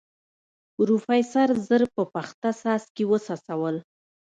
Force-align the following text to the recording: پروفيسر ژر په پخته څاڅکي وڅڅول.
پروفيسر 0.75 1.47
ژر 1.65 1.83
په 1.95 2.03
پخته 2.13 2.49
څاڅکي 2.61 3.03
وڅڅول. 3.07 3.75